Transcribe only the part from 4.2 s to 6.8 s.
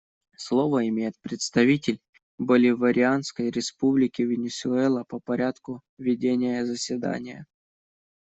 Венесуэла по порядку ведения